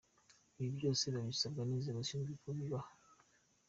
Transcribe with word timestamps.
Ibi 0.59 0.69
byose 0.77 1.03
babisabwa 1.15 1.61
n’inzego 1.63 1.99
zishinzwe 2.03 2.33
kubibaha”. 2.41 2.89